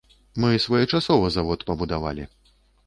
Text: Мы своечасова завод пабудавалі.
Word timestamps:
Мы 0.43 0.49
своечасова 0.63 1.29
завод 1.37 1.61
пабудавалі. 1.71 2.31